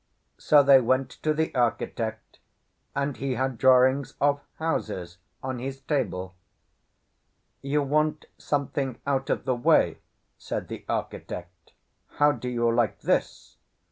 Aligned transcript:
So 0.39 0.63
they 0.63 0.81
went 0.81 1.11
to 1.21 1.31
the 1.31 1.53
architect, 1.53 2.39
and 2.95 3.15
he 3.17 3.35
had 3.35 3.59
drawings 3.59 4.15
of 4.19 4.41
houses 4.57 5.19
on 5.43 5.59
his 5.59 5.79
table. 5.79 6.33
"You 7.61 7.83
want 7.83 8.25
something 8.39 8.99
out 9.05 9.29
of 9.29 9.45
the 9.45 9.55
way," 9.55 9.99
said 10.39 10.69
the 10.69 10.85
architect. 10.89 11.73
"How 12.17 12.31
do 12.31 12.49
you 12.49 12.71
like 12.73 13.01
this?" 13.01 13.57